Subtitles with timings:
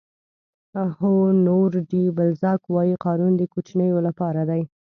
[0.97, 4.61] هونور ډي بلزاک وایي قانون د کوچنیو لپاره دی.